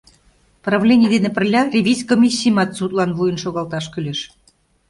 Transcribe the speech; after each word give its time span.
Правлений 0.65 1.11
дене 1.13 1.29
пырля 1.35 1.61
ревиз 1.73 1.99
комиссийымат 2.09 2.69
судлан 2.77 3.11
вуйын 3.17 3.37
шогалташ 3.43 3.85
кӱлеш. 3.93 4.19